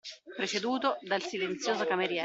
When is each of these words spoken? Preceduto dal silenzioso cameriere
Preceduto 0.35 0.97
dal 1.03 1.21
silenzioso 1.21 1.85
cameriere 1.85 2.19